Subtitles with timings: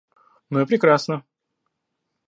[0.49, 1.23] Ну и прекрасно.